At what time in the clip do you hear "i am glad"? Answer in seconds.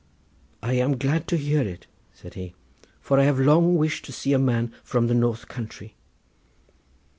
0.63-1.27